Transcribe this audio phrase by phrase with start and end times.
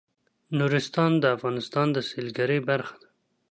[0.57, 3.07] نورستان د افغانستان د سیلګرۍ برخه ده.